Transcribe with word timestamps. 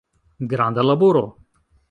Granda 0.53 0.87
laboro. 0.89 1.23